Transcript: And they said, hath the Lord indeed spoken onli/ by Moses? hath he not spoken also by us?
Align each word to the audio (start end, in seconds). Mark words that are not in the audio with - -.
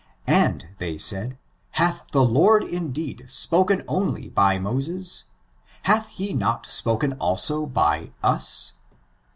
And 0.25 0.69
they 0.79 0.97
said, 0.97 1.37
hath 1.73 2.07
the 2.11 2.25
Lord 2.25 2.63
indeed 2.63 3.25
spoken 3.29 3.81
onli/ 3.83 4.33
by 4.33 4.57
Moses? 4.57 5.25
hath 5.83 6.07
he 6.07 6.33
not 6.33 6.65
spoken 6.65 7.13
also 7.19 7.67
by 7.67 8.11
us? 8.23 8.73